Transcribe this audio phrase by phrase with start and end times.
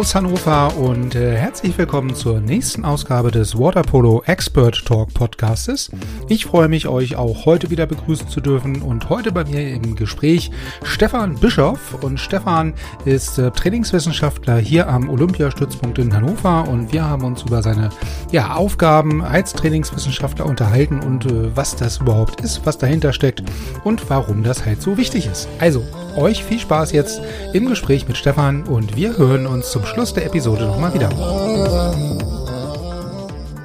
[0.00, 5.90] aus Hannover und äh, herzlich willkommen zur nächsten Ausgabe des Waterpolo Expert Talk Podcastes.
[6.26, 9.96] Ich freue mich, euch auch heute wieder begrüßen zu dürfen und heute bei mir im
[9.96, 10.50] Gespräch
[10.84, 12.02] Stefan Bischoff.
[12.02, 12.72] Und Stefan
[13.04, 17.90] ist äh, Trainingswissenschaftler hier am Olympiastützpunkt in Hannover und wir haben uns über seine
[18.32, 23.42] ja, Aufgaben als Trainingswissenschaftler unterhalten und äh, was das überhaupt ist, was dahinter steckt
[23.84, 25.46] und warum das halt so wichtig ist.
[25.58, 25.84] Also,
[26.16, 27.20] euch viel Spaß jetzt
[27.52, 31.10] im Gespräch mit Stefan und wir hören uns zum Schluss der Episode nochmal wieder.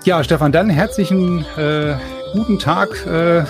[0.05, 1.97] Ja, Stefan, dann herzlichen äh,
[2.33, 3.43] guten Tag äh,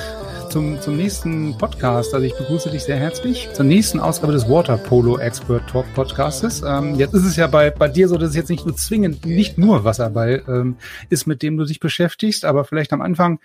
[0.49, 2.13] zum, zum nächsten Podcast.
[2.13, 6.63] Also ich begrüße dich sehr herzlich zur nächsten Ausgabe des Water Polo Expert Talk Podcastes.
[6.67, 9.25] Ähm, jetzt ist es ja bei, bei dir so, dass es jetzt nicht nur zwingend,
[9.25, 10.75] nicht nur Wasserball ähm,
[11.09, 13.39] ist, mit dem du dich beschäftigst, aber vielleicht am Anfang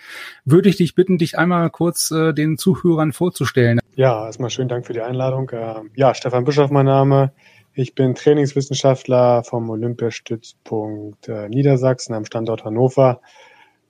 [0.44, 3.78] würde ich dich bitten, dich einmal kurz äh, den Zuhörern vorzustellen.
[3.94, 5.50] Ja, erstmal schönen Dank für die Einladung.
[5.50, 7.30] Äh, ja, Stefan Bischof mein Name.
[7.80, 13.22] Ich bin Trainingswissenschaftler vom Olympiastützpunkt äh, Niedersachsen am Standort Hannover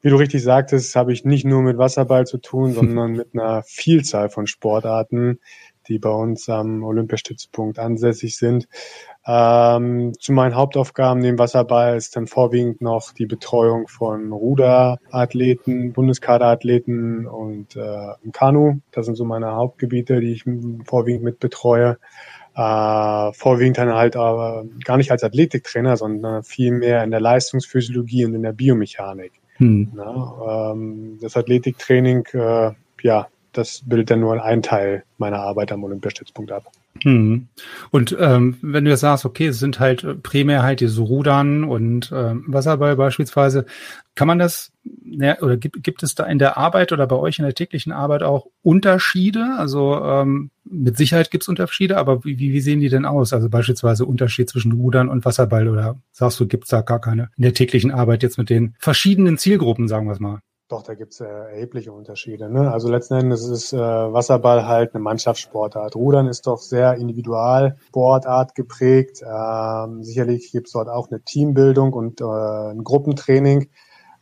[0.02, 3.62] wie du richtig sagtest, habe ich nicht nur mit Wasserball zu tun, sondern mit einer
[3.64, 5.41] Vielzahl von Sportarten,
[5.88, 8.69] die bei uns am Olympiastützpunkt ansässig sind.
[9.27, 17.27] Ähm, zu meinen Hauptaufgaben neben Wasserball ist dann vorwiegend noch die Betreuung von Ruderathleten, Bundeskaderathleten
[17.27, 18.78] und äh, Kanu.
[18.92, 20.44] Das sind so meine Hauptgebiete, die ich
[20.86, 21.98] vorwiegend mit betreue.
[22.56, 28.25] Äh, vorwiegend dann halt aber gar nicht als Athletiktrainer, sondern viel mehr in der Leistungsphysiologie
[28.25, 29.33] und in der Biomechanik.
[29.56, 29.93] Hm.
[29.95, 35.84] Na, ähm, das Athletiktraining, äh, ja, das bildet dann nur einen Teil meiner Arbeit am
[35.84, 36.65] Olympiastützpunkt ab.
[37.03, 37.49] Hm.
[37.91, 41.65] Und ähm, wenn du jetzt sagst, okay, es sind halt äh, primär halt diese Rudern
[41.65, 43.65] und ähm, Wasserball beispielsweise,
[44.15, 44.73] kann man das,
[45.05, 47.93] ja, oder gibt, gibt es da in der Arbeit oder bei euch in der täglichen
[47.93, 49.55] Arbeit auch Unterschiede?
[49.56, 53.33] Also ähm, mit Sicherheit gibt es Unterschiede, aber wie, wie sehen die denn aus?
[53.33, 57.31] Also beispielsweise Unterschied zwischen Rudern und Wasserball oder sagst du, gibt es da gar keine
[57.37, 60.41] in der täglichen Arbeit jetzt mit den verschiedenen Zielgruppen, sagen wir es mal?
[60.70, 62.48] Doch, da gibt's äh, erhebliche Unterschiede.
[62.48, 62.70] Ne?
[62.70, 65.97] Also letzten Endes ist äh, Wasserball halt eine Mannschaftssportart.
[65.97, 69.20] Rudern ist doch sehr individual Sportart geprägt.
[69.20, 73.69] Ähm, sicherlich gibt's dort auch eine Teambildung und äh, ein Gruppentraining.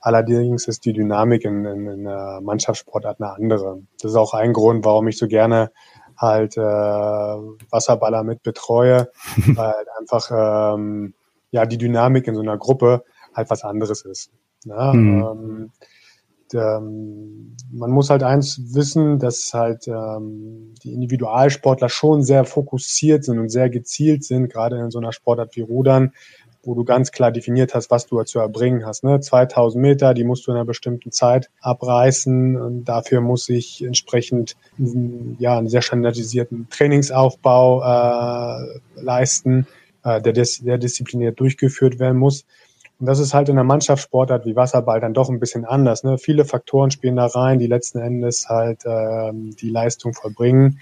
[0.01, 3.83] Allerdings ist die Dynamik in, in, in einer Mannschaftssportart eine andere.
[4.01, 5.71] Das ist auch ein Grund, warum ich so gerne
[6.17, 9.11] halt äh, Wasserballer mit betreue,
[9.55, 11.13] weil einfach ähm,
[11.51, 13.05] ja die Dynamik in so einer Gruppe
[13.35, 14.31] halt was anderes ist.
[14.65, 14.93] Ne?
[14.93, 15.23] Hm.
[15.23, 15.71] Ähm,
[16.55, 23.39] ähm, man muss halt eins wissen, dass halt ähm, die Individualsportler schon sehr fokussiert sind
[23.39, 26.13] und sehr gezielt sind, gerade in so einer Sportart wie Rudern,
[26.63, 29.05] wo du ganz klar definiert hast, was du zu erbringen hast.
[29.05, 29.21] Ne?
[29.21, 32.61] 2000 Meter, die musst du in einer bestimmten Zeit abreißen.
[32.61, 34.57] Und dafür muss ich entsprechend
[35.39, 39.67] ja, einen sehr standardisierten Trainingsaufbau äh, leisten,
[40.05, 42.45] äh, der, des, der diszipliniert durchgeführt werden muss.
[42.99, 46.03] Und das ist halt in einer Mannschaftssportart wie Wasserball dann doch ein bisschen anders.
[46.03, 46.19] Ne?
[46.19, 50.81] Viele Faktoren spielen da rein, die letzten Endes halt ähm, die Leistung vollbringen.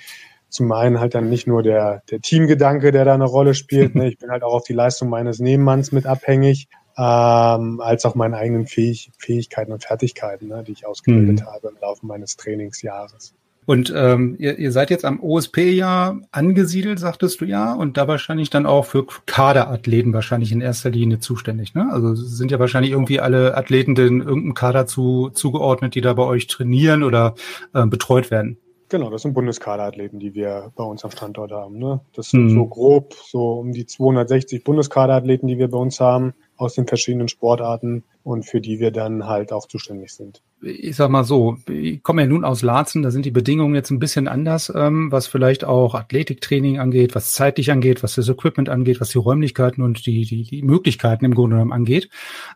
[0.49, 3.95] Zum einen halt dann nicht nur der, der Teamgedanke, der da eine Rolle spielt.
[3.95, 4.07] Ne?
[4.09, 8.39] Ich bin halt auch auf die Leistung meines Nebenmanns mit abhängig, ähm, als auch meine
[8.39, 10.65] eigenen Fähig Fähigkeiten und Fertigkeiten, ne?
[10.67, 11.47] die ich ausgebildet mhm.
[11.47, 13.35] habe im Laufe meines Trainingsjahres.
[13.67, 18.07] Und ähm, ihr, ihr seid jetzt am OSP ja angesiedelt, sagtest du ja, und da
[18.07, 21.75] wahrscheinlich dann auch für Kaderathleten wahrscheinlich in erster Linie zuständig.
[21.75, 21.89] Ne?
[21.91, 26.23] Also sind ja wahrscheinlich irgendwie alle Athleten in irgendeinem Kader zu, zugeordnet, die da bei
[26.23, 27.35] euch trainieren oder
[27.75, 28.57] äh, betreut werden.
[28.89, 31.77] Genau, das sind Bundeskaderathleten, die wir bei uns am Standort haben.
[31.79, 32.01] Ne?
[32.15, 32.55] Das sind hm.
[32.55, 37.29] so grob so um die 260 Bundeskaderathleten, die wir bei uns haben aus den verschiedenen
[37.29, 40.43] Sportarten und für die wir dann halt auch zuständig sind.
[40.63, 43.91] Ich sag mal so, ich komme ja nun aus Laatzen, da sind die Bedingungen jetzt
[43.91, 48.69] ein bisschen anders, ähm, was vielleicht auch Athletiktraining angeht, was zeitlich angeht, was das Equipment
[48.69, 52.09] angeht, was die Räumlichkeiten und die, die, die Möglichkeiten im Grunde genommen angeht.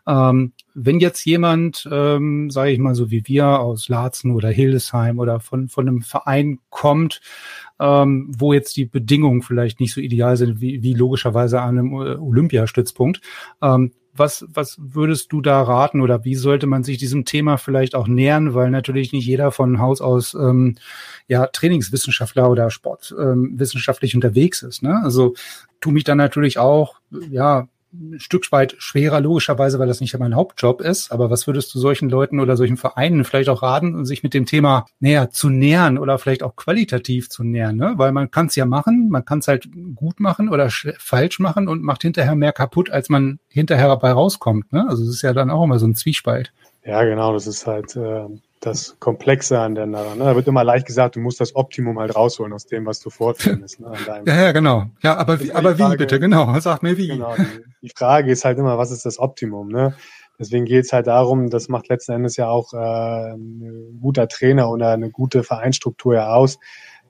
[0.07, 5.19] Ähm, wenn jetzt jemand, ähm, sage ich mal so wie wir aus Laatzen oder Hildesheim
[5.19, 7.21] oder von, von einem Verein kommt,
[7.81, 11.93] ähm, wo jetzt die Bedingungen vielleicht nicht so ideal sind wie, wie logischerweise an einem
[11.93, 13.21] äh, Olympiastützpunkt.
[13.61, 17.95] Ähm, was, was würdest du da raten oder wie sollte man sich diesem Thema vielleicht
[17.95, 20.75] auch nähern, weil natürlich nicht jeder von Haus aus ähm,
[21.27, 24.83] ja Trainingswissenschaftler oder Sportwissenschaftlich ähm, unterwegs ist.
[24.83, 24.99] Ne?
[25.01, 25.33] Also
[25.79, 26.95] tu mich dann natürlich auch
[27.29, 31.11] ja ein Stück weit schwerer, logischerweise, weil das nicht mein Hauptjob ist.
[31.11, 34.45] Aber was würdest du solchen Leuten oder solchen Vereinen vielleicht auch raten, sich mit dem
[34.45, 37.75] Thema näher zu nähern oder vielleicht auch qualitativ zu nähern?
[37.75, 37.93] Ne?
[37.97, 41.67] Weil man kann es ja machen, man kann es halt gut machen oder falsch machen
[41.67, 44.71] und macht hinterher mehr kaputt, als man hinterher dabei rauskommt.
[44.71, 44.85] Ne?
[44.87, 46.53] Also es ist ja dann auch immer so ein Zwiespalt.
[46.83, 48.25] Ja, genau, das ist halt äh,
[48.61, 50.15] das Komplexe an der Narre.
[50.15, 50.23] Ne?
[50.23, 53.09] Da wird immer leicht gesagt, du musst das Optimum halt rausholen aus dem, was du
[53.09, 53.79] vorfindest.
[53.79, 53.91] Ne?
[54.25, 54.85] ja, ja, genau.
[55.01, 56.57] Ja, aber, wie, aber Frage, wie bitte, genau.
[56.59, 57.07] Sag mir wie.
[57.07, 57.43] Genau, die,
[57.81, 59.67] die, Frage ist halt immer, was ist das Optimum?
[59.67, 59.95] Ne?
[60.39, 64.69] Deswegen geht es halt darum, das macht letzten Endes ja auch äh, ein guter Trainer
[64.69, 66.59] oder eine gute Vereinsstruktur ja aus,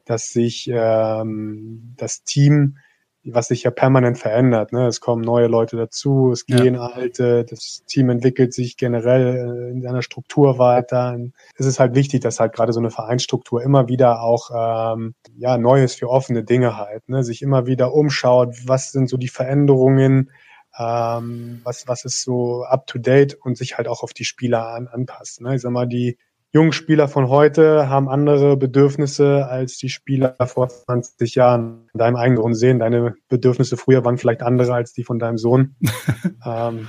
[0.05, 2.77] dass sich ähm, das Team
[3.23, 4.73] was sich ja permanent verändert.
[4.73, 4.87] Ne?
[4.87, 6.87] Es kommen neue Leute dazu, es gehen ja.
[6.87, 11.17] alte, das Team entwickelt sich generell äh, in seiner Struktur weiter.
[11.55, 14.49] Es ist halt wichtig, dass halt gerade so eine Vereinsstruktur immer wieder auch
[14.95, 17.23] ähm, ja Neues für offene Dinge halt, ne?
[17.23, 20.31] sich immer wieder umschaut, was sind so die Veränderungen,
[20.79, 24.67] ähm, was was ist so up to date und sich halt auch auf die Spieler
[24.69, 25.41] an, anpasst.
[25.41, 25.55] Ne?
[25.55, 26.17] Ich sag mal die
[26.51, 31.87] jungen Spieler von heute haben andere Bedürfnisse als die Spieler vor 20 Jahren.
[31.93, 35.37] In deinem eigenen Grund sehen, deine Bedürfnisse früher waren vielleicht andere als die von deinem
[35.37, 35.75] Sohn.
[36.45, 36.87] ähm,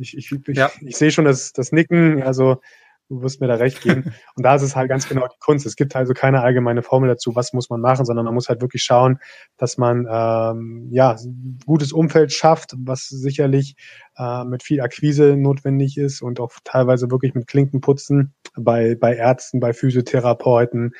[0.00, 0.70] ich, ich, ich, ja.
[0.80, 2.22] ich sehe schon das, das Nicken.
[2.22, 2.60] Also
[3.14, 4.12] Du wirst mir da recht geben.
[4.36, 5.66] Und da ist es halt ganz genau die Kunst.
[5.66, 8.60] Es gibt also keine allgemeine Formel dazu, was muss man machen, sondern man muss halt
[8.60, 9.18] wirklich schauen,
[9.56, 13.76] dass man ähm, ja ein gutes Umfeld schafft, was sicherlich
[14.16, 19.60] äh, mit viel Akquise notwendig ist und auch teilweise wirklich mit Klinkenputzen bei, bei Ärzten,
[19.60, 20.94] bei Physiotherapeuten,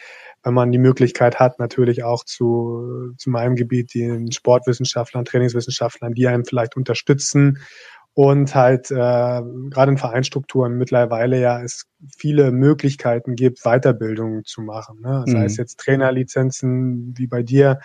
[0.45, 6.29] wenn man die Möglichkeit hat, natürlich auch zu, zu meinem Gebiet, den Sportwissenschaftlern, Trainingswissenschaftlern, die
[6.29, 7.59] einem vielleicht unterstützen
[8.15, 15.01] und halt äh, gerade in Vereinstrukturen mittlerweile ja es viele Möglichkeiten gibt, Weiterbildungen zu machen.
[15.01, 15.25] Ne?
[15.27, 15.45] Sei mhm.
[15.45, 17.81] es jetzt Trainerlizenzen wie bei dir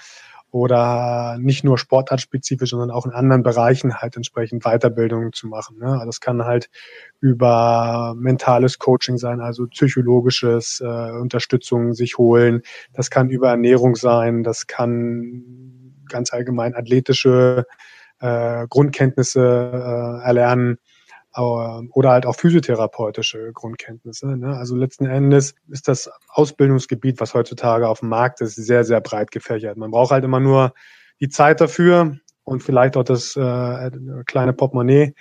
[0.52, 5.78] oder nicht nur sportartspezifisch, sondern auch in anderen Bereichen halt entsprechend Weiterbildungen zu machen.
[5.80, 5.94] Ne?
[5.94, 6.70] Also das kann halt
[7.20, 12.62] über mentales Coaching sein, also psychologisches äh, Unterstützung sich holen.
[12.94, 15.44] Das kann über Ernährung sein, das kann
[16.08, 17.66] ganz allgemein athletische
[18.20, 20.78] äh, Grundkenntnisse äh, erlernen
[21.36, 24.38] äh, oder halt auch physiotherapeutische Grundkenntnisse.
[24.38, 24.56] Ne?
[24.58, 29.32] Also letzten Endes ist das Ausbildungsgebiet, was heutzutage auf dem Markt ist, sehr, sehr breit
[29.32, 29.78] gefächert.
[29.78, 30.74] Man braucht halt immer nur
[31.20, 33.92] die Zeit dafür und vielleicht auch das äh,
[34.26, 35.14] kleine Portemonnaie,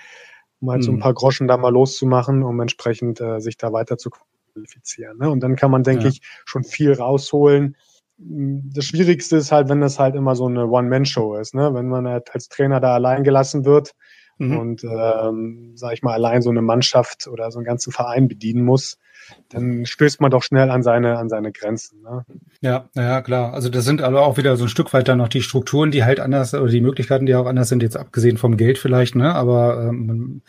[0.61, 1.01] um halt so ein mhm.
[1.01, 4.11] paar Groschen da mal loszumachen, um entsprechend äh, sich da weiter zu
[4.55, 5.19] qualifizieren.
[5.19, 5.31] Ne?
[5.31, 6.11] Und dann kann man, denke ja.
[6.11, 7.77] ich, schon viel rausholen,
[8.19, 11.73] das Schwierigste ist halt, wenn das halt immer so eine One-Man-Show ist, ne?
[11.73, 13.93] Wenn man halt als Trainer da allein gelassen wird
[14.39, 14.59] mhm.
[14.59, 18.65] und, ähm, sag ich mal, allein so eine Mannschaft oder so einen ganzen Verein bedienen
[18.65, 18.99] muss,
[19.51, 22.03] dann stößt man doch schnell an seine, an seine Grenzen.
[22.03, 22.25] Ne?
[22.61, 23.53] Ja, ja, klar.
[23.53, 26.05] Also das sind aber auch wieder so ein Stück weit dann noch die Strukturen, die
[26.05, 29.35] halt anders, oder die Möglichkeiten, die auch anders sind, jetzt abgesehen vom Geld vielleicht, ne?
[29.35, 30.43] Aber ähm,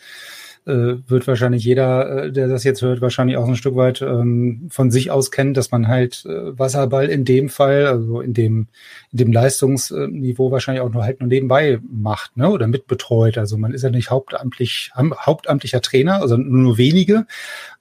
[0.66, 4.68] äh, wird wahrscheinlich jeder, äh, der das jetzt hört, wahrscheinlich auch ein Stück weit ähm,
[4.70, 8.66] von sich aus kennen, dass man halt äh, Wasserball in dem Fall, also in dem,
[9.10, 12.50] in dem Leistungsniveau wahrscheinlich auch nur halt nur nebenbei macht, ne?
[12.50, 13.38] Oder mitbetreut.
[13.38, 17.26] Also man ist ja nicht hauptamtlich, hauptamtlicher Trainer, also nur wenige,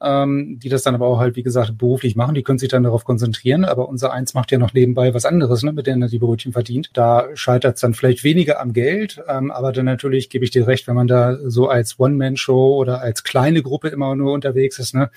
[0.02, 2.84] ähm, die das dann aber auch halt, wie gesagt, beruflich machen, die können sich dann
[2.84, 6.08] darauf konzentrieren, aber unser eins macht ja noch nebenbei was anderes, ne, mit denen er
[6.08, 6.92] die Brötchen verdient.
[6.94, 10.68] Da scheitert es dann vielleicht weniger am Geld, ähm, aber dann natürlich gebe ich dir
[10.68, 14.94] recht, wenn man da so als One-Man-Show oder als kleine Gruppe immer nur unterwegs ist,
[14.94, 15.10] ne,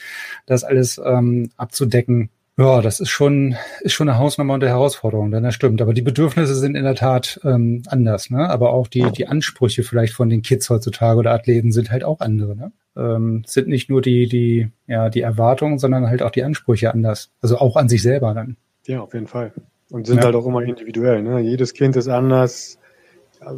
[0.46, 2.30] das alles ähm, abzudecken.
[2.58, 5.80] Ja, das ist schon, ist schon eine Hausnummer und eine Herausforderung, dann das stimmt.
[5.80, 8.50] Aber die Bedürfnisse sind in der Tat ähm, anders, ne?
[8.50, 12.20] Aber auch die, die Ansprüche vielleicht von den Kids heutzutage oder Athleten sind halt auch
[12.20, 12.72] andere, ne?
[12.94, 17.30] Ähm, sind nicht nur die, die, ja, die Erwartungen, sondern halt auch die Ansprüche anders.
[17.40, 18.58] Also auch an sich selber dann.
[18.86, 19.52] Ja, auf jeden Fall.
[19.90, 20.24] Und sind ja.
[20.24, 21.40] halt auch immer individuell, ne?
[21.40, 22.78] Jedes Kind ist anders,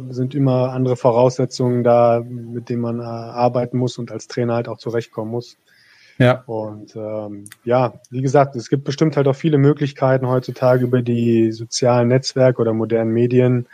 [0.09, 4.67] sind immer andere Voraussetzungen da, mit denen man äh, arbeiten muss und als Trainer halt
[4.67, 5.57] auch zurechtkommen muss.
[6.17, 6.43] Ja.
[6.45, 11.51] Und ähm, ja, wie gesagt, es gibt bestimmt halt auch viele Möglichkeiten heutzutage über die
[11.51, 13.67] sozialen Netzwerke oder modernen Medien,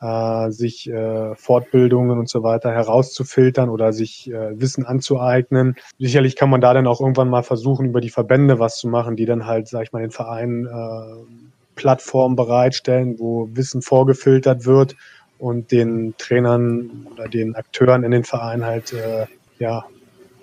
[0.00, 5.76] äh, sich äh, Fortbildungen und so weiter herauszufiltern oder sich äh, Wissen anzueignen.
[5.98, 9.16] Sicherlich kann man da dann auch irgendwann mal versuchen, über die Verbände was zu machen,
[9.16, 11.46] die dann halt, sag ich mal, den Vereinen äh,
[11.76, 14.96] Plattformen bereitstellen, wo Wissen vorgefiltert wird
[15.38, 19.26] und den Trainern oder den Akteuren in den Vereinen halt äh,
[19.58, 19.84] ja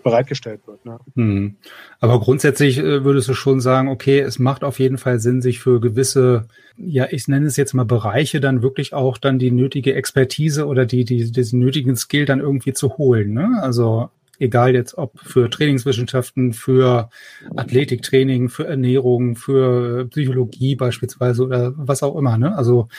[0.03, 0.85] bereitgestellt wird.
[0.85, 0.99] Ne?
[1.15, 1.55] Hm.
[1.99, 5.59] Aber grundsätzlich äh, würdest du schon sagen, okay, es macht auf jeden Fall Sinn, sich
[5.59, 6.45] für gewisse,
[6.77, 10.85] ja, ich nenne es jetzt mal Bereiche, dann wirklich auch dann die nötige Expertise oder
[10.85, 13.33] die, die diesen nötigen Skill dann irgendwie zu holen.
[13.33, 13.57] Ne?
[13.61, 14.09] Also
[14.43, 17.09] egal jetzt ob für Trainingswissenschaften, für
[17.55, 22.37] Athletiktraining, für Ernährung, für Psychologie beispielsweise oder was auch immer.
[22.37, 22.55] Ne?
[22.55, 22.89] Also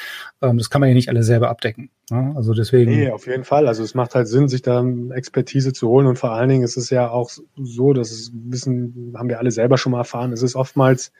[0.43, 1.91] ähm, das kann man ja nicht alle selber abdecken.
[2.11, 2.33] Ne?
[2.35, 2.91] Also deswegen.
[2.91, 3.69] Nee, auf jeden Fall.
[3.69, 6.77] Also es macht halt Sinn, sich da Expertise zu holen und vor allen Dingen ist
[6.77, 10.43] es ja auch so, dass es wissen, haben wir alle selber schon mal erfahren, es
[10.43, 11.13] ist oftmals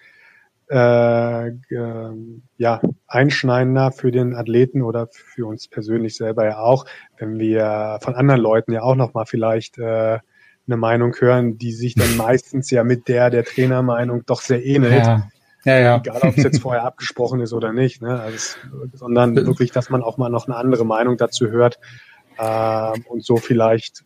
[0.71, 2.11] äh, äh,
[2.57, 6.87] ja, einschneidender für den Athleten oder für uns persönlich selber ja auch,
[7.19, 10.19] wenn wir von anderen Leuten ja auch nochmal vielleicht äh,
[10.67, 15.05] eine Meinung hören, die sich dann meistens ja mit der der Trainermeinung doch sehr ähnelt.
[15.05, 15.29] Ja.
[15.65, 15.97] Ja, ja.
[15.97, 18.21] Egal, ob es jetzt vorher abgesprochen ist oder nicht, ne?
[18.21, 18.59] Also,
[18.93, 21.79] sondern wirklich, dass man auch mal noch eine andere Meinung dazu hört
[22.37, 24.05] äh, und so vielleicht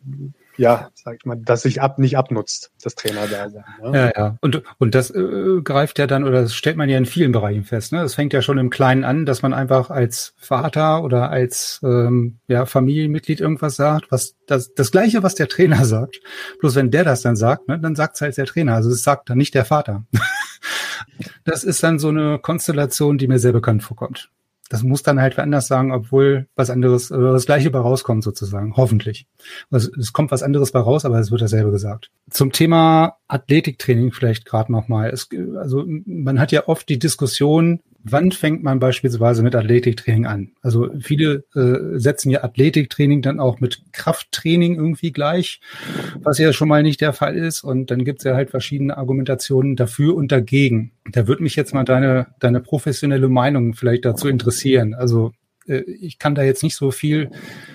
[0.59, 3.63] ja, sag ich mal, dass sich ab nicht abnutzt, das Trainerdasein.
[3.81, 3.97] Ne?
[3.97, 4.37] Ja, ja.
[4.41, 7.63] Und, und das äh, greift ja dann, oder das stellt man ja in vielen Bereichen
[7.63, 7.93] fest.
[7.93, 8.01] Ne?
[8.01, 12.39] Das fängt ja schon im Kleinen an, dass man einfach als Vater oder als ähm,
[12.47, 16.19] ja, Familienmitglied irgendwas sagt, was das, das Gleiche, was der Trainer sagt.
[16.59, 18.75] Bloß wenn der das dann sagt, ne, dann sagt es halt der Trainer.
[18.75, 20.03] Also es sagt dann nicht der Vater.
[21.45, 24.29] das ist dann so eine Konstellation, die mir sehr bekannt vorkommt
[24.69, 28.75] das muss dann halt anders sagen, obwohl was anderes, oder das gleiche bei rauskommt sozusagen,
[28.77, 29.27] hoffentlich.
[29.71, 32.11] Also es kommt was anderes bei raus, aber es wird dasselbe gesagt.
[32.29, 35.13] Zum Thema Athletiktraining vielleicht gerade nochmal.
[35.57, 40.51] Also man hat ja oft die Diskussion, wann fängt man beispielsweise mit Athletiktraining an?
[40.61, 45.59] Also viele äh, setzen ja Athletiktraining dann auch mit Krafttraining irgendwie gleich,
[46.21, 47.63] was ja schon mal nicht der Fall ist.
[47.63, 50.91] Und dann gibt es ja halt verschiedene Argumentationen dafür und dagegen.
[51.11, 54.93] Da würde mich jetzt mal deine, deine professionelle Meinung vielleicht dazu interessieren.
[54.93, 55.31] Also
[55.67, 57.31] äh, ich kann da jetzt nicht so viel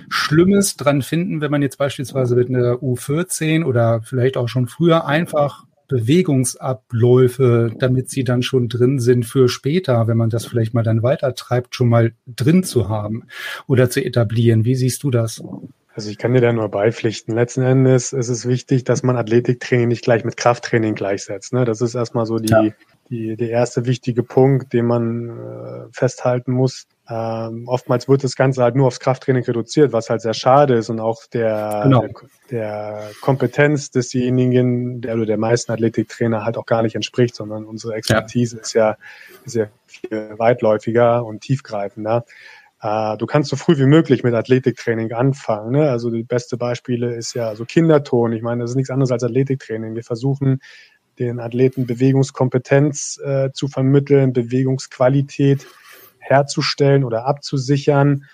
[0.08, 5.06] Schlimmes dran finden, wenn man jetzt beispielsweise mit einer U14 oder vielleicht auch schon früher
[5.06, 10.82] einfach Bewegungsabläufe, damit sie dann schon drin sind für später, wenn man das vielleicht mal
[10.82, 13.24] dann weitertreibt, schon mal drin zu haben
[13.66, 14.64] oder zu etablieren.
[14.64, 15.42] Wie siehst du das?
[15.94, 17.34] Also ich kann dir da nur beipflichten.
[17.34, 21.52] Letzten Endes ist es wichtig, dass man Athletiktraining nicht gleich mit Krafttraining gleichsetzt.
[21.52, 21.64] Ne?
[21.64, 22.64] Das ist erstmal so die, ja.
[23.10, 26.88] die, der erste wichtige Punkt, den man äh, festhalten muss.
[27.08, 30.88] Ähm, oftmals wird das Ganze halt nur aufs Krafttraining reduziert, was halt sehr schade ist
[30.88, 32.00] und auch der, genau.
[32.00, 32.10] der,
[32.50, 37.94] der, Kompetenz desjenigen, der oder der meisten Athletiktrainer halt auch gar nicht entspricht, sondern unsere
[37.94, 38.62] Expertise ja.
[38.62, 38.96] ist ja,
[39.44, 42.24] ist ja viel weitläufiger und tiefgreifender.
[42.80, 45.72] Äh, du kannst so früh wie möglich mit Athletiktraining anfangen.
[45.72, 45.90] Ne?
[45.90, 48.32] Also die beste Beispiele ist ja so Kinderton.
[48.32, 49.94] Ich meine, das ist nichts anderes als Athletiktraining.
[49.94, 50.60] Wir versuchen
[51.18, 55.66] den Athleten Bewegungskompetenz äh, zu vermitteln, Bewegungsqualität
[56.24, 58.24] herzustellen oder abzusichern.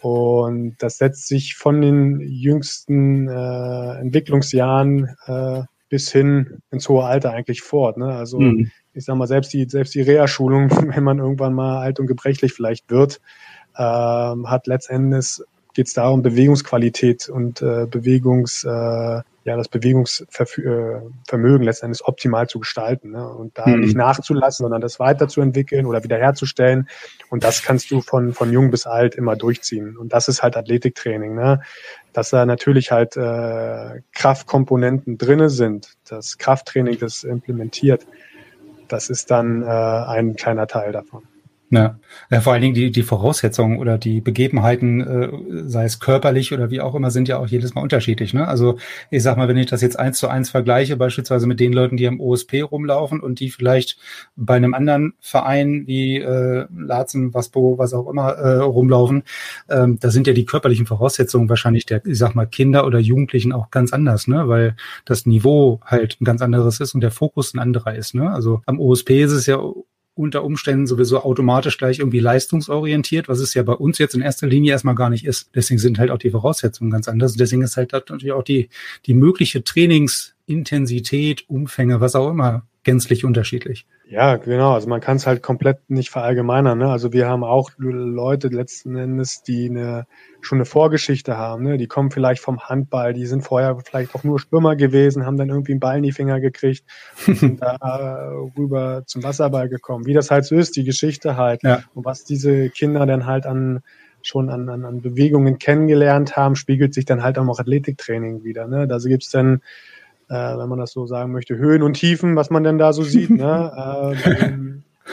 [0.00, 7.32] Und das setzt sich von den jüngsten äh, Entwicklungsjahren äh, bis hin ins hohe Alter
[7.32, 7.98] eigentlich fort.
[7.98, 8.06] Ne?
[8.06, 8.70] Also mhm.
[8.94, 12.54] ich sag mal, selbst die, selbst die Reha-Schulung, wenn man irgendwann mal alt und gebrechlich
[12.54, 13.20] vielleicht wird,
[13.76, 15.42] ähm, hat letztendlich
[15.74, 18.68] geht es darum, Bewegungsqualität und äh, Bewegungs, äh,
[19.44, 23.26] ja, das Bewegungsvermögen letztendlich optimal zu gestalten ne?
[23.28, 23.80] und da mhm.
[23.80, 26.88] nicht nachzulassen, sondern das weiterzuentwickeln oder wiederherzustellen.
[27.30, 29.96] Und das kannst du von, von jung bis alt immer durchziehen.
[29.96, 31.62] Und das ist halt Athletiktraining, ne?
[32.12, 38.06] dass da natürlich halt äh, Kraftkomponenten drinne sind, das Krafttraining das implementiert.
[38.88, 41.22] Das ist dann äh, ein kleiner Teil davon.
[41.72, 42.00] Ja.
[42.32, 45.30] ja, vor allen Dingen die, die Voraussetzungen oder die Begebenheiten, äh,
[45.68, 48.34] sei es körperlich oder wie auch immer, sind ja auch jedes Mal unterschiedlich.
[48.34, 48.48] Ne?
[48.48, 48.76] Also
[49.08, 51.96] ich sag mal, wenn ich das jetzt eins zu eins vergleiche, beispielsweise mit den Leuten,
[51.96, 53.98] die am OSP rumlaufen und die vielleicht
[54.34, 59.22] bei einem anderen Verein wie äh, Lazen, Waspo, was auch immer äh, rumlaufen,
[59.68, 63.52] ähm, da sind ja die körperlichen Voraussetzungen wahrscheinlich der, ich sag mal, Kinder oder Jugendlichen
[63.52, 64.48] auch ganz anders, ne?
[64.48, 64.74] weil
[65.04, 68.16] das Niveau halt ein ganz anderes ist und der Fokus ein anderer ist.
[68.16, 68.28] Ne?
[68.28, 69.60] Also am OSP ist es ja
[70.20, 74.46] unter Umständen sowieso automatisch gleich irgendwie leistungsorientiert, was es ja bei uns jetzt in erster
[74.46, 75.50] Linie erstmal gar nicht ist.
[75.54, 77.34] Deswegen sind halt auch die Voraussetzungen ganz anders.
[77.34, 78.68] Deswegen ist halt natürlich auch die,
[79.06, 83.86] die mögliche Trainingsintensität, Umfänge, was auch immer, gänzlich unterschiedlich.
[84.10, 84.72] Ja, genau.
[84.72, 86.76] Also man kann es halt komplett nicht verallgemeinern.
[86.76, 86.90] Ne?
[86.90, 90.08] Also wir haben auch Leute letzten Endes, die eine,
[90.40, 91.62] schon eine Vorgeschichte haben.
[91.62, 91.78] Ne?
[91.78, 95.48] Die kommen vielleicht vom Handball, die sind vorher vielleicht auch nur Schwimmer gewesen, haben dann
[95.48, 96.84] irgendwie einen Ball in die Finger gekriegt
[97.28, 100.06] und sind da rüber zum Wasserball gekommen.
[100.06, 101.62] Wie das halt so ist, die Geschichte halt.
[101.62, 101.84] Ja.
[101.94, 103.80] Und was diese Kinder dann halt an
[104.22, 108.66] schon an, an, an Bewegungen kennengelernt haben, spiegelt sich dann halt auch noch Athletiktraining wieder.
[108.66, 108.88] Ne?
[108.88, 109.62] Da gibt's dann
[110.30, 113.02] äh, wenn man das so sagen möchte, Höhen und Tiefen, was man denn da so
[113.02, 113.30] sieht.
[113.30, 114.14] ne?
[114.24, 114.50] äh,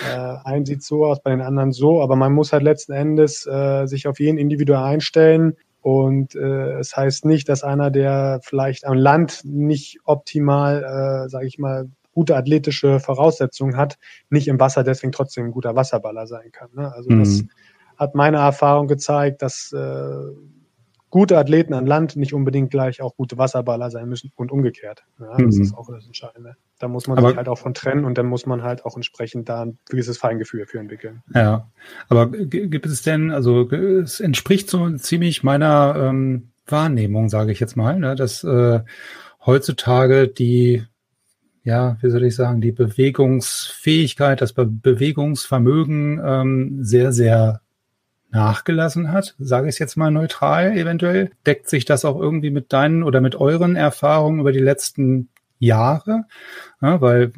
[0.08, 3.48] äh, ein sieht so aus, bei den anderen so, aber man muss halt letzten Endes
[3.48, 5.58] äh, sich auf jeden individuell einstellen.
[5.82, 11.48] Und äh, es heißt nicht, dass einer, der vielleicht am Land nicht optimal, äh, sage
[11.48, 13.98] ich mal, gute athletische Voraussetzungen hat,
[14.30, 16.70] nicht im Wasser deswegen trotzdem ein guter Wasserballer sein kann.
[16.76, 16.92] Ne?
[16.94, 17.20] Also mhm.
[17.20, 17.44] das
[17.96, 20.32] hat meine Erfahrung gezeigt, dass äh,
[21.10, 25.04] gute Athleten an Land nicht unbedingt gleich auch gute Wasserballer sein müssen und umgekehrt.
[25.20, 25.62] Ja, das mhm.
[25.62, 26.56] ist auch das Entscheidende.
[26.80, 28.96] Da muss man aber, sich halt auch von trennen und dann muss man halt auch
[28.96, 31.24] entsprechend da ein gewisses Feingefühl für entwickeln.
[31.34, 31.70] Ja,
[32.10, 37.78] aber gibt es denn, also es entspricht so ziemlich meiner ähm, Wahrnehmung, sage ich jetzt
[37.78, 38.82] mal, ne, dass äh,
[39.46, 40.84] heutzutage die
[41.64, 47.60] ja, wie soll ich sagen, die Bewegungsfähigkeit, das Be Bewegungsvermögen ähm, sehr, sehr
[48.30, 51.32] nachgelassen hat, sage ich es jetzt mal neutral eventuell.
[51.46, 55.30] Deckt sich das auch irgendwie mit deinen oder mit euren Erfahrungen über die letzten
[55.60, 56.26] Jahre?
[56.82, 57.32] Ja, weil,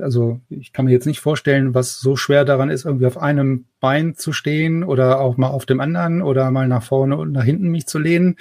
[0.00, 3.66] also ich kann mir jetzt nicht vorstellen, was so schwer daran ist, irgendwie auf einem
[3.80, 7.44] Bein zu stehen oder auch mal auf dem anderen oder mal nach vorne und nach
[7.44, 8.36] hinten mich zu lehnen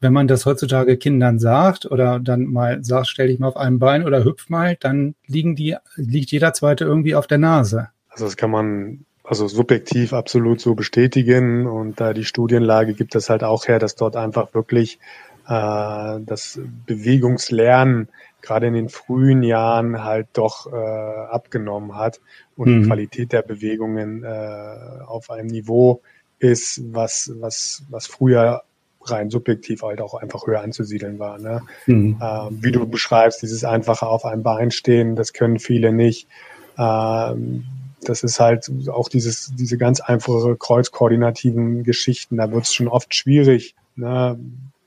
[0.00, 3.78] wenn man das heutzutage Kindern sagt oder dann mal sagt, stell dich mal auf einem
[3.78, 7.88] Bein oder hüpf mal, dann liegen die, liegt jeder zweite irgendwie auf der Nase.
[8.08, 13.30] Also das kann man also subjektiv absolut so bestätigen und da die Studienlage gibt es
[13.30, 14.98] halt auch her, dass dort einfach wirklich
[15.46, 18.08] äh, das Bewegungslernen
[18.42, 22.20] gerade in den frühen Jahren halt doch äh, abgenommen hat
[22.56, 22.82] und mhm.
[22.82, 26.02] die Qualität der Bewegungen äh, auf einem Niveau
[26.40, 28.62] ist, was, was, was früher
[29.02, 31.38] rein subjektiv halt auch einfach höher anzusiedeln war.
[31.38, 31.62] Ne?
[31.86, 32.20] Mhm.
[32.20, 36.26] Ähm, wie du beschreibst, dieses einfache auf einem Bein stehen, das können viele nicht.
[36.76, 37.64] Ähm,
[38.02, 43.14] das ist halt auch dieses, diese ganz einfache kreuzkoordinativen Geschichten, da wird es schon oft
[43.14, 43.74] schwierig.
[43.96, 44.38] Ne?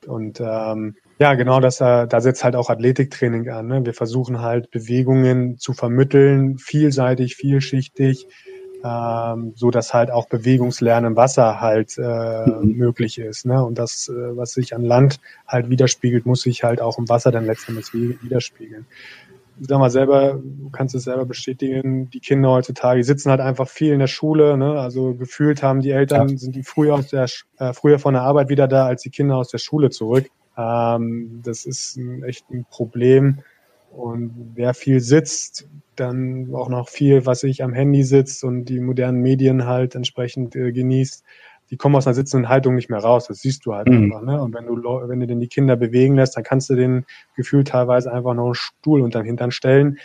[0.07, 3.67] Und ähm, ja, genau, das, äh, da setzt halt auch Athletiktraining an.
[3.67, 3.85] Ne?
[3.85, 8.27] Wir versuchen halt Bewegungen zu vermitteln, vielseitig, vielschichtig,
[8.83, 12.75] ähm, so dass halt auch Bewegungslernen im Wasser halt äh, mhm.
[12.75, 13.45] möglich ist.
[13.45, 13.63] Ne?
[13.63, 17.31] Und das, äh, was sich an Land halt widerspiegelt, muss sich halt auch im Wasser
[17.31, 18.85] dann letztendlich widerspiegeln.
[19.59, 23.67] Sag mal selber, du kannst es selber bestätigen, die Kinder heutzutage die sitzen halt einfach
[23.67, 24.79] viel in der Schule, ne?
[24.79, 26.37] Also gefühlt haben die Eltern, ja.
[26.37, 27.27] sind die früher aus der
[27.59, 30.29] äh, früher von der Arbeit wieder da, als die Kinder aus der Schule zurück.
[30.57, 33.39] Ähm, das ist ein, echt ein Problem.
[33.91, 38.79] Und wer viel sitzt, dann auch noch viel, was ich am Handy sitzt und die
[38.79, 41.23] modernen Medien halt entsprechend äh, genießt,
[41.73, 43.25] die kommen aus einer sitzenden Haltung nicht mehr raus.
[43.27, 44.03] Das siehst du halt mhm.
[44.03, 44.21] einfach.
[44.21, 44.39] Ne?
[44.39, 47.03] Und wenn du, wenn du denn die Kinder bewegen lässt, dann kannst du den
[47.35, 49.97] Gefühl teilweise einfach noch einen Stuhl unter den Hintern stellen.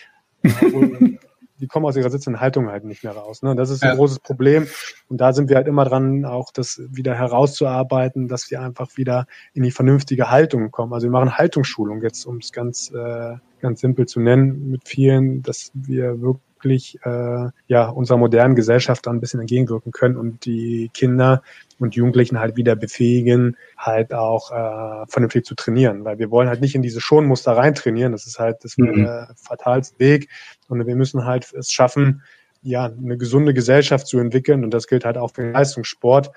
[1.61, 3.43] die kommen aus ihrer sitzenden Haltung halt nicht mehr raus.
[3.43, 3.55] Ne?
[3.55, 3.95] Das ist ein ja.
[3.97, 4.67] großes Problem.
[5.09, 9.27] Und da sind wir halt immer dran, auch das wieder herauszuarbeiten, dass wir einfach wieder
[9.53, 10.95] in die vernünftige Haltung kommen.
[10.95, 15.43] Also wir machen Haltungsschulung jetzt, um es ganz, äh, ganz simpel zu nennen, mit vielen,
[15.43, 20.91] dass wir wirklich äh, ja unserer modernen Gesellschaft da ein bisschen entgegenwirken können und die
[20.95, 21.43] Kinder
[21.79, 26.05] und Jugendlichen halt wieder befähigen, halt auch äh, vernünftig zu trainieren.
[26.05, 28.13] Weil wir wollen halt nicht in diese Schonmuster rein trainieren.
[28.13, 29.05] Das ist halt, das mhm.
[29.05, 30.29] der fatalste Weg.
[30.69, 32.23] Und wir müssen halt es schaffen,
[32.63, 34.65] ja, eine gesunde Gesellschaft zu entwickeln.
[34.65, 36.31] Und das gilt halt auch für den Leistungssport.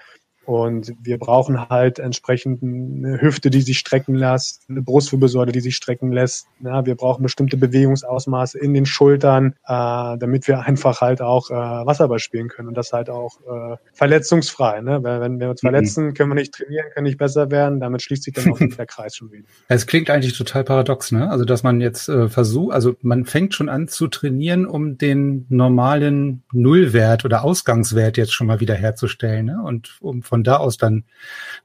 [0.45, 5.75] Und wir brauchen halt entsprechend eine Hüfte, die sich strecken lässt, eine Brustwirbelsäule, die sich
[5.75, 6.47] strecken lässt.
[6.61, 11.53] Ja, wir brauchen bestimmte Bewegungsausmaße in den Schultern, äh, damit wir einfach halt auch äh,
[11.53, 14.81] Wasserball spielen können und das halt auch äh, verletzungsfrei.
[14.81, 15.03] Ne?
[15.03, 15.67] Wenn, wenn wir uns mhm.
[15.67, 17.79] verletzen, können wir nicht trainieren, können nicht besser werden.
[17.79, 19.45] Damit schließt sich dann auch der Kreis schon wieder.
[19.67, 21.29] Es klingt eigentlich total paradox, ne?
[21.29, 25.45] Also dass man jetzt äh, versucht, also man fängt schon an zu trainieren, um den
[25.49, 29.61] normalen Nullwert oder Ausgangswert jetzt schon mal wieder herzustellen, ne?
[29.63, 31.03] Und um von da aus dann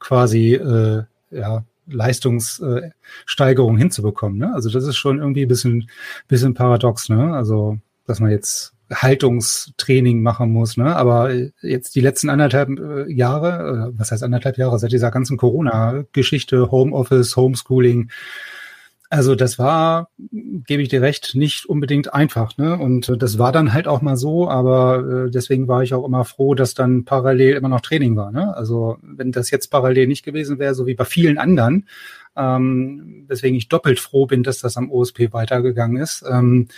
[0.01, 4.39] quasi äh, ja, Leistungssteigerung hinzubekommen.
[4.39, 4.53] Ne?
[4.53, 5.89] Also das ist schon irgendwie ein bisschen,
[6.27, 7.33] bisschen paradox, ne?
[7.33, 10.97] Also, dass man jetzt Haltungstraining machen muss, ne?
[10.97, 15.37] Aber jetzt die letzten anderthalb äh, Jahre, äh, was heißt anderthalb Jahre, seit dieser ganzen
[15.37, 18.11] Corona-Geschichte, Homeoffice, Homeschooling,
[19.09, 22.57] also das war, gebe ich dir recht, nicht unbedingt einfach.
[22.57, 22.77] Ne?
[22.77, 26.25] Und das war dann halt auch mal so, aber äh, deswegen war ich auch immer
[26.25, 28.33] froh, dass dann parallel immer noch Training war.
[28.33, 28.57] Ne?
[28.57, 31.87] Also wenn das jetzt parallel nicht gewesen wäre, so wie bei vielen anderen,
[32.37, 36.69] ähm, weswegen ich doppelt froh bin, dass das am OSP weitergegangen ist, ähm,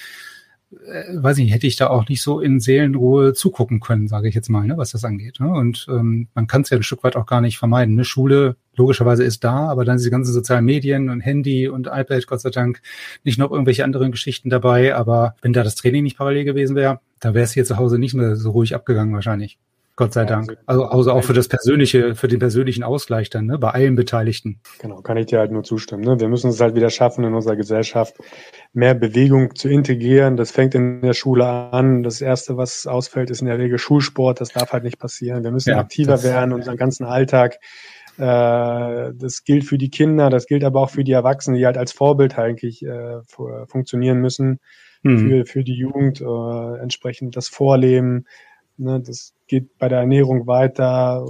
[0.71, 4.35] äh, weiß ich, hätte ich da auch nicht so in Seelenruhe zugucken können, sage ich
[4.35, 5.41] jetzt mal, ne, was das angeht.
[5.41, 5.51] Ne?
[5.51, 7.95] Und ähm, man kann es ja ein Stück weit auch gar nicht vermeiden.
[7.95, 8.05] Ne?
[8.05, 12.41] Schule logischerweise ist da, aber dann diese ganzen sozialen Medien und Handy und iPad, Gott
[12.41, 12.81] sei Dank,
[13.25, 14.95] nicht noch irgendwelche anderen Geschichten dabei.
[14.95, 17.99] Aber wenn da das Training nicht parallel gewesen wäre, da wäre es hier zu Hause
[17.99, 19.59] nicht mehr so ruhig abgegangen wahrscheinlich.
[19.99, 20.57] Gott sei Dank.
[20.67, 24.61] Also, also auch für das persönliche, für den persönlichen Ausgleich dann, ne, bei allen Beteiligten.
[24.81, 26.05] Genau, kann ich dir halt nur zustimmen.
[26.05, 26.21] Ne?
[26.21, 28.15] Wir müssen es halt wieder schaffen, in unserer Gesellschaft
[28.73, 30.37] mehr Bewegung zu integrieren.
[30.37, 32.05] Das fängt in der Schule an.
[32.05, 34.41] Das erste, was ausfällt, ist in der Regel Schulsport.
[34.41, 35.43] Das darf halt nicht passieren.
[35.43, 37.59] Wir müssen ja, aktiver werden, unseren ganzen Alltag.
[38.19, 41.77] Äh, das gilt für die Kinder, das gilt aber auch für die Erwachsenen, die halt
[41.77, 43.19] als Vorbild eigentlich äh,
[43.67, 44.61] funktionieren müssen.
[45.03, 45.19] Mhm.
[45.19, 48.27] Für, für die Jugend äh, entsprechend das Vorleben,
[48.79, 51.25] Ne, das geht bei der Ernährung weiter.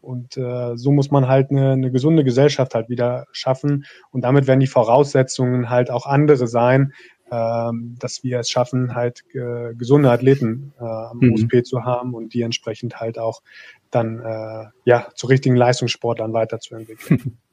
[0.00, 3.84] und äh, so muss man halt eine, eine gesunde Gesellschaft halt wieder schaffen.
[4.10, 6.92] Und damit werden die Voraussetzungen halt auch andere sein,
[7.32, 11.32] ähm, dass wir es schaffen, halt äh, gesunde Athleten äh, am mhm.
[11.32, 13.40] USP zu haben und die entsprechend halt auch
[13.90, 17.38] dann äh, ja zu richtigen Leistungssportlern weiterzuentwickeln.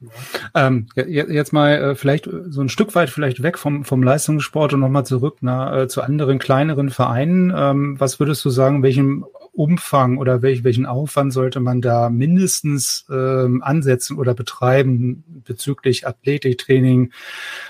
[0.54, 0.68] ja.
[0.68, 4.80] ähm, jetzt mal äh, vielleicht so ein Stück weit vielleicht weg vom vom Leistungssport und
[4.80, 7.50] nochmal zurück na, äh, zu anderen kleineren Vereinen.
[7.56, 13.06] Ähm, was würdest du sagen, welchem Umfang oder welch, welchen Aufwand sollte man da mindestens
[13.10, 17.12] ähm, ansetzen oder betreiben bezüglich Athletiktraining,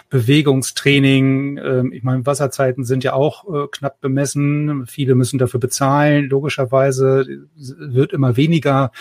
[0.09, 1.59] Bewegungstraining?
[1.59, 4.87] Ähm, ich meine, Wasserzeiten sind ja auch äh, knapp bemessen.
[4.87, 6.29] Viele müssen dafür bezahlen.
[6.29, 8.93] Logischerweise wird immer weniger.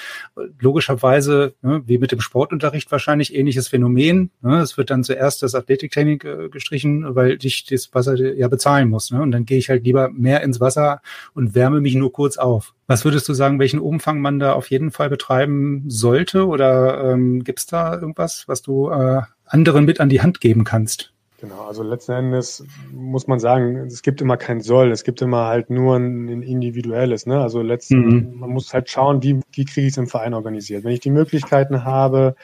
[0.59, 4.31] Logischerweise, ne, wie mit dem Sportunterricht wahrscheinlich ähnliches Phänomen.
[4.41, 4.59] Ne?
[4.61, 9.11] Es wird dann zuerst das Athletiktraining äh, gestrichen, weil ich das Wasser ja bezahlen muss.
[9.11, 9.21] Ne?
[9.21, 11.01] Und dann gehe ich halt lieber mehr ins Wasser
[11.33, 12.68] und wärme mich nur kurz auf.
[12.87, 16.47] Was würdest du sagen, welchen Umfang man da auf jeden Fall betreiben sollte?
[16.47, 20.63] Oder ähm, gibt es da irgendwas, was du äh, anderen mit an die Hand geben
[20.63, 21.13] kannst?
[21.39, 25.45] Genau, also letzten Endes muss man sagen, es gibt immer kein Soll, es gibt immer
[25.45, 27.25] halt nur ein, individuelles.
[27.25, 27.39] Ne?
[27.39, 28.39] Also letzten, mhm.
[28.39, 30.83] man muss halt schauen, wie, wie kriege ich es im Verein organisiert.
[30.83, 32.35] Wenn ich die Möglichkeiten habe,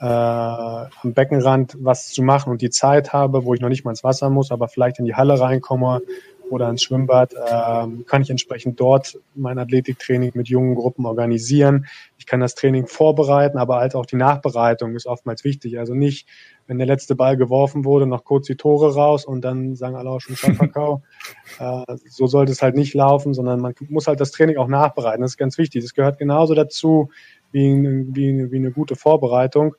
[0.00, 3.90] äh, am Beckenrand was zu machen und die Zeit habe, wo ich noch nicht mal
[3.90, 6.02] ins Wasser muss, aber vielleicht in die Halle reinkomme
[6.50, 11.86] oder ins Schwimmbad, ähm, kann ich entsprechend dort mein Athletiktraining mit jungen Gruppen organisieren.
[12.18, 15.78] Ich kann das Training vorbereiten, aber halt auch die Nachbereitung ist oftmals wichtig.
[15.78, 16.26] Also nicht,
[16.66, 20.10] wenn der letzte Ball geworfen wurde, noch kurz die Tore raus und dann sagen alle
[20.10, 21.02] auch schon Schafferkau.
[21.58, 25.22] äh, so sollte es halt nicht laufen, sondern man muss halt das Training auch nachbereiten.
[25.22, 25.82] Das ist ganz wichtig.
[25.82, 27.10] Das gehört genauso dazu
[27.52, 27.72] wie,
[28.12, 29.74] wie, wie eine gute Vorbereitung.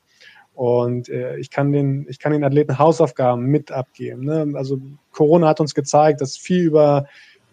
[0.60, 4.26] Und äh, ich kann den, ich kann den Athleten Hausaufgaben mit abgeben.
[4.26, 4.52] Ne?
[4.56, 4.82] Also
[5.14, 7.08] Corona hat uns gezeigt, dass viel über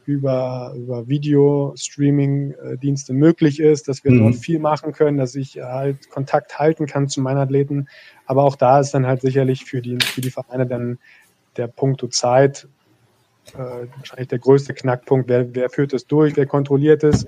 [0.07, 4.19] über, über Video-Streaming-Dienste möglich ist, dass wir mhm.
[4.19, 7.87] dort viel machen können, dass ich halt Kontakt halten kann zu meinen Athleten.
[8.25, 10.99] Aber auch da ist dann halt sicherlich für die, für die Vereine dann
[11.57, 12.67] der Punkt Zeit
[13.55, 15.29] äh, wahrscheinlich der größte Knackpunkt.
[15.29, 17.25] Wer, wer führt es durch, wer kontrolliert es?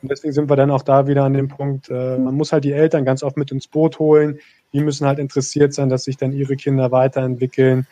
[0.00, 2.64] Und deswegen sind wir dann auch da wieder an dem Punkt, äh, man muss halt
[2.64, 4.40] die Eltern ganz oft mit ins Boot holen.
[4.72, 7.86] Die müssen halt interessiert sein, dass sich dann ihre Kinder weiterentwickeln.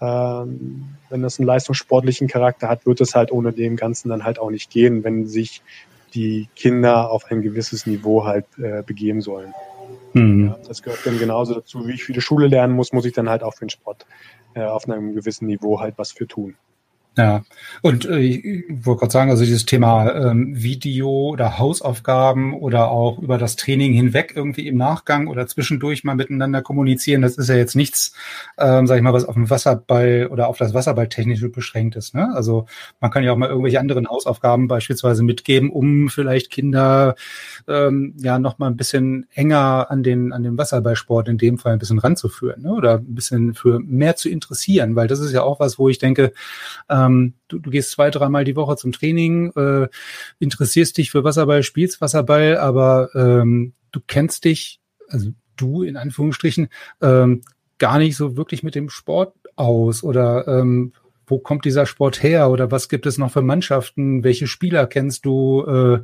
[0.00, 4.38] Ähm, wenn das einen leistungssportlichen Charakter hat, wird es halt ohne dem Ganzen dann halt
[4.38, 5.62] auch nicht gehen, wenn sich
[6.14, 9.52] die Kinder auf ein gewisses Niveau halt äh, begeben sollen.
[10.12, 10.46] Mhm.
[10.46, 13.12] Ja, das gehört dann genauso dazu, wie ich für die Schule lernen muss, muss ich
[13.12, 14.06] dann halt auch für den Sport
[14.54, 16.56] äh, auf einem gewissen Niveau halt was für tun.
[17.16, 17.44] Ja,
[17.80, 23.20] und äh, ich wollte gerade sagen, also dieses Thema ähm, Video oder Hausaufgaben oder auch
[23.20, 27.54] über das Training hinweg irgendwie im Nachgang oder zwischendurch mal miteinander kommunizieren, das ist ja
[27.54, 28.14] jetzt nichts,
[28.58, 32.16] ähm, sag ich mal, was auf dem Wasserball oder auf das Wasserball technisch beschränkt ist.
[32.16, 32.32] Ne?
[32.34, 32.66] Also
[33.00, 37.14] man kann ja auch mal irgendwelche anderen Hausaufgaben beispielsweise mitgeben, um vielleicht Kinder
[37.68, 41.74] ähm, ja noch mal ein bisschen enger an den an den Wasserballsport in dem Fall
[41.74, 42.72] ein bisschen ranzuführen ne?
[42.72, 45.98] oder ein bisschen für mehr zu interessieren, weil das ist ja auch was, wo ich
[45.98, 46.32] denke,
[46.88, 49.88] äh, ähm, du, du gehst zwei, dreimal die Woche zum Training, äh,
[50.38, 56.68] interessierst dich für Wasserball, spielst Wasserball, aber ähm, du kennst dich, also du in Anführungsstrichen,
[57.00, 57.42] ähm,
[57.78, 60.92] gar nicht so wirklich mit dem Sport aus oder ähm,
[61.26, 65.24] wo kommt dieser Sport her oder was gibt es noch für Mannschaften, welche Spieler kennst
[65.24, 65.64] du?
[65.66, 66.02] Äh,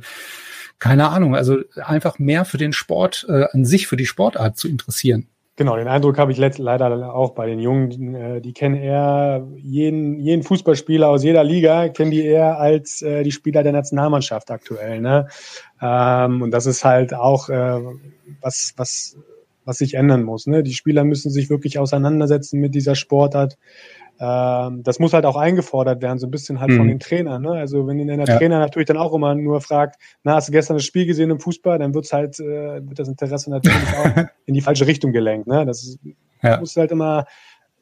[0.79, 4.67] keine Ahnung, also einfach mehr für den Sport äh, an sich, für die Sportart zu
[4.67, 5.27] interessieren.
[5.61, 8.15] Genau, den Eindruck habe ich leider auch bei den Jungen.
[8.15, 13.21] Äh, die kennen eher jeden, jeden Fußballspieler aus jeder Liga, kennen die eher als äh,
[13.21, 15.01] die Spieler der Nationalmannschaft aktuell.
[15.01, 15.27] Ne?
[15.79, 17.79] Ähm, und das ist halt auch äh,
[18.41, 19.17] was, was,
[19.63, 20.47] was sich ändern muss.
[20.47, 20.63] Ne?
[20.63, 23.59] Die Spieler müssen sich wirklich auseinandersetzen mit dieser Sportart.
[24.23, 26.77] Ähm, das muss halt auch eingefordert werden, so ein bisschen halt mhm.
[26.77, 27.41] von den Trainern.
[27.41, 27.53] Ne?
[27.53, 28.37] Also wenn der ja.
[28.37, 31.39] Trainer natürlich dann auch immer nur fragt, na, hast du gestern das Spiel gesehen im
[31.39, 35.47] Fußball, dann wird's halt, äh, wird das Interesse natürlich auch in die falsche Richtung gelenkt.
[35.47, 35.65] Ne?
[35.65, 35.99] Das ist,
[36.43, 36.59] ja.
[36.59, 37.25] muss halt immer,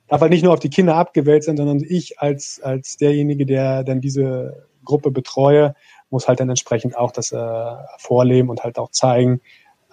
[0.08, 3.84] darf halt nicht nur auf die Kinder abgewählt sein, sondern ich als, als derjenige, der
[3.84, 5.75] dann diese Gruppe betreue,
[6.10, 9.41] muss halt dann entsprechend auch das äh, vorleben und halt auch zeigen,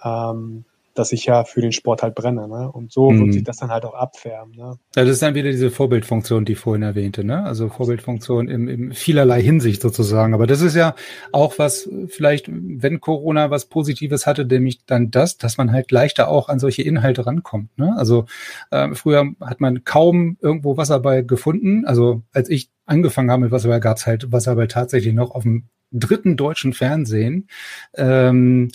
[0.01, 0.63] ähm,
[0.97, 2.47] dass ich ja für den Sport halt brenne.
[2.47, 2.71] Ne?
[2.71, 3.19] Und so mhm.
[3.19, 4.55] wird sich das dann halt auch abfärben.
[4.55, 4.77] Ne?
[4.95, 7.23] Ja, das ist dann wieder diese Vorbildfunktion, die ich vorhin erwähnte.
[7.23, 7.43] Ne?
[7.43, 10.33] Also Vorbildfunktion im, im vielerlei Hinsicht sozusagen.
[10.33, 10.95] Aber das ist ja
[11.31, 16.29] auch was, vielleicht, wenn Corona was Positives hatte, nämlich dann das, dass man halt leichter
[16.29, 17.77] auch an solche Inhalte rankommt.
[17.77, 17.93] Ne?
[17.97, 18.25] Also
[18.71, 21.85] äh, früher hat man kaum irgendwo Wasserball gefunden.
[21.85, 25.65] Also als ich angefangen habe mit Wasserball, gab es halt Wasserball tatsächlich noch auf dem
[25.91, 27.47] dritten deutschen Fernsehen.
[27.95, 28.69] Ähm,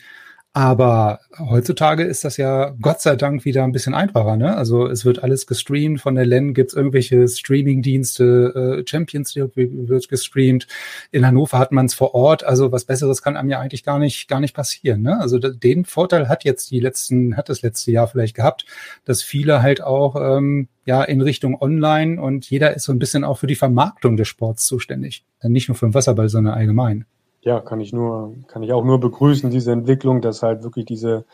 [0.55, 4.37] Aber heutzutage ist das ja Gott sei Dank wieder ein bisschen einfacher.
[4.37, 4.55] Ne?
[4.55, 6.03] Also es wird alles gestreamt.
[6.03, 8.83] Von der LEN gibt's irgendwelche Streaming-Dienste.
[8.83, 10.67] Äh, Champions League wird gestreamt.
[11.11, 12.45] In Hannover hat man es vor Ort.
[12.45, 15.01] Also was Besseres kann einem ja eigentlich gar nicht gar nicht passieren.
[15.01, 15.19] Ne?
[15.19, 18.67] Also den Vorteil hat jetzt die letzten hat das letzte Jahr vielleicht gehabt,
[19.07, 23.25] dass viele halt auch ähm, ja in Richtung Online und jeder ist so ein bisschen
[23.25, 25.25] auch für die Vermarktung des Sports zuständig.
[25.43, 27.07] Nicht nur für den Wasserball, sondern allgemein
[27.43, 31.25] ja, kann ich nur, kann ich auch nur begrüßen, diese Entwicklung, dass halt wirklich diese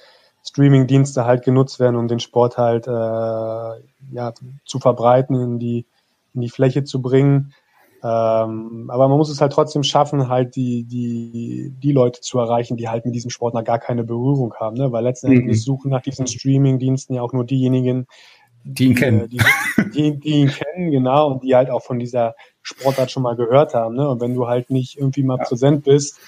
[0.43, 4.33] Streaming-Dienste halt genutzt werden, um den Sport halt äh, ja,
[4.65, 5.87] zu verbreiten, in die,
[6.35, 7.53] in die Fläche zu bringen.
[8.03, 12.77] Ähm, aber man muss es halt trotzdem schaffen, halt die, die, die Leute zu erreichen,
[12.77, 14.93] die halt mit diesem Sport noch gar keine Berührung haben, ne?
[14.93, 15.55] Weil letztendlich mhm.
[15.55, 18.07] suchen nach diesen Streaming-Diensten ja auch nur diejenigen,
[18.63, 19.21] die ihn kennen.
[19.23, 19.41] Äh, die,
[19.95, 22.35] die, die, ihn kennen, genau, und die halt auch von dieser
[22.69, 23.95] Sportart schon mal gehört haben.
[23.95, 24.09] Ne?
[24.09, 25.45] Und wenn du halt nicht irgendwie mal ja.
[25.45, 26.19] präsent bist,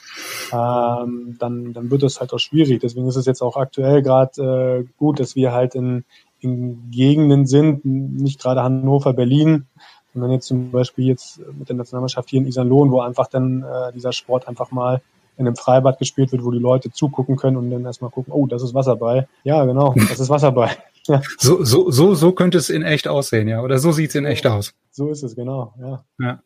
[0.52, 2.80] ähm, dann, dann wird das halt auch schwierig.
[2.80, 6.04] Deswegen ist es jetzt auch aktuell gerade äh, gut, dass wir halt in,
[6.40, 9.66] in Gegenden sind, nicht gerade Hannover, Berlin,
[10.14, 13.92] sondern jetzt zum Beispiel jetzt mit der Nationalmannschaft hier in Iserlohn, wo einfach dann äh,
[13.92, 15.02] dieser Sport einfach mal
[15.36, 18.46] in einem Freibad gespielt wird, wo die Leute zugucken können und dann erstmal gucken, oh,
[18.46, 19.28] das ist Wasserball.
[19.44, 20.70] Ja, genau, das ist Wasserball.
[21.10, 21.22] Ja.
[21.38, 23.62] So, so, so, so könnte es in echt aussehen, ja.
[23.62, 24.74] Oder so sieht es in echt aus.
[24.92, 26.04] So ist es, genau, ja.
[26.18, 26.42] Ja,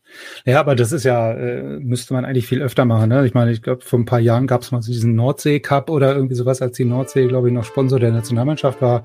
[0.47, 3.11] ja aber das ist ja, äh, müsste man eigentlich viel öfter machen.
[3.11, 3.27] Ne?
[3.27, 6.35] Ich meine, ich glaube, vor ein paar Jahren gab es mal diesen Nordsee-Cup oder irgendwie
[6.35, 9.05] sowas, als die Nordsee, glaube ich, noch Sponsor der Nationalmannschaft war.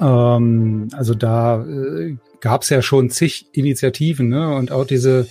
[0.00, 4.54] Ähm, also da äh, gab es ja schon zig Initiativen, ne?
[4.54, 5.26] Und auch diese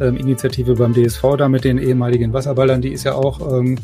[0.00, 3.78] ähm, Initiative beim DSV da mit den ehemaligen Wasserballern, die ist ja auch ähm,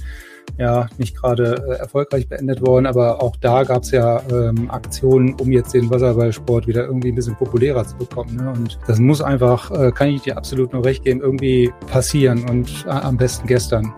[0.58, 5.34] ja nicht gerade äh, erfolgreich beendet worden, aber auch da gab es ja ähm, Aktionen,
[5.34, 8.36] um jetzt den Wasserballsport wieder irgendwie ein bisschen populärer zu bekommen.
[8.36, 8.50] Ne?
[8.50, 12.84] Und das muss einfach, äh, kann ich dir absolut nur recht geben, irgendwie passieren und
[12.86, 13.92] äh, am besten gestern.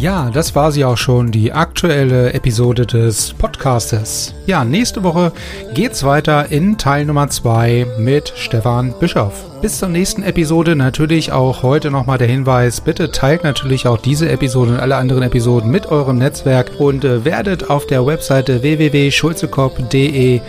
[0.00, 4.34] Ja, das war sie auch schon, die aktuelle Episode des Podcastes.
[4.46, 5.30] Ja, nächste Woche
[5.74, 9.44] geht's weiter in Teil Nummer zwei mit Stefan Bischoff.
[9.60, 14.30] Bis zur nächsten Episode natürlich auch heute nochmal der Hinweis, bitte teilt natürlich auch diese
[14.30, 20.36] Episode und alle anderen Episoden mit eurem Netzwerk und äh, werdet auf der Webseite www.schulzekopf.de
[20.36, 20.40] äh,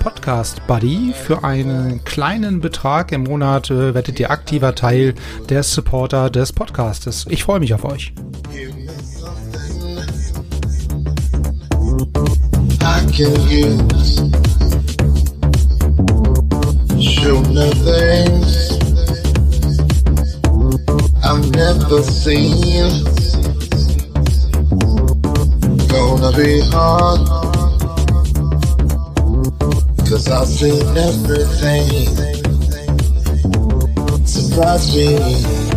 [0.00, 1.14] Podcast Buddy.
[1.14, 5.14] Für einen kleinen Betrag im Monat äh, werdet ihr aktiver Teil
[5.48, 7.24] der Supporter des Podcastes.
[7.30, 8.12] Ich freue mich auf euch.
[13.18, 14.14] Can use.
[17.02, 18.78] Show me things
[21.24, 23.02] I've never seen.
[25.88, 27.26] Gonna be hard.
[30.08, 31.88] Cause I've seen everything.
[34.26, 35.67] Surprise me.